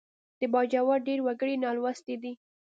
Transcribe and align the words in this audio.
د 0.39 0.41
باجوړ 0.53 0.97
ډېر 1.07 1.19
وګړي 1.23 1.55
نالوستي 1.63 2.15
دي 2.23 2.33